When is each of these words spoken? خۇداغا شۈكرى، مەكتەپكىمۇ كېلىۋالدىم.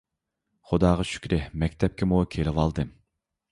خۇداغا 0.69 1.05
شۈكرى، 1.09 1.39
مەكتەپكىمۇ 1.65 2.25
كېلىۋالدىم. 2.37 2.93